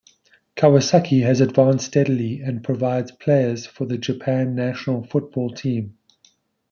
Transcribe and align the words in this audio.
Kawasaki 0.55 1.19
has 1.21 1.41
advanced 1.41 1.85
steadily, 1.85 2.41
and 2.41 2.63
provides 2.63 3.11
players 3.11 3.67
for 3.67 3.85
the 3.85 3.99
Japan 3.99 4.55
national 4.55 5.03
football 5.03 5.51
team. 5.51 5.95